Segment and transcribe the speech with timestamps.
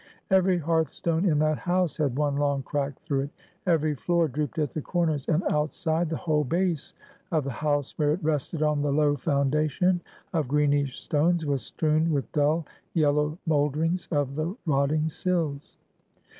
[0.31, 3.29] Every hearth stone in that house had one long crack through it;
[3.67, 6.95] every floor drooped at the corners; and outside, the whole base
[7.31, 10.01] of the house, where it rested on the low foundation
[10.33, 15.77] of greenish stones, was strewn with dull, yellow molderings of the rotting sills.